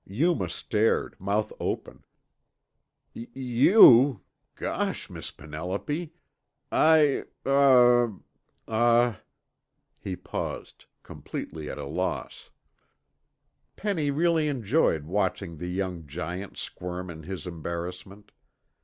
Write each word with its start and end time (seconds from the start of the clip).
Yuma 0.07 0.49
stared, 0.49 1.15
mouth 1.19 1.53
open. 1.59 2.03
"Y 3.15 3.27
y 3.35 3.39
yew, 3.39 4.13
g 4.13 4.17
g 4.61 4.61
gosh, 4.63 5.11
Miss 5.11 5.29
Penelope, 5.29 6.11
I 6.71 7.25
er 7.45 8.15
uh...." 8.67 9.15
He 9.99 10.15
paused, 10.15 10.85
completely 11.03 11.69
at 11.69 11.77
a 11.77 11.85
loss. 11.85 12.49
Penny 13.75 14.09
really 14.09 14.47
enjoyed 14.47 15.03
watching 15.05 15.57
the 15.57 15.67
young 15.69 16.07
giant 16.07 16.57
squirm 16.57 17.11
in 17.11 17.21
his 17.21 17.45
embarrassment. 17.45 18.31